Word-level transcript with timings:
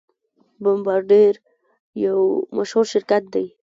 بمبارډیر 0.63 1.33
یو 2.05 2.17
مشهور 2.57 2.85
شرکت 2.93 3.23
دی. 3.33 3.45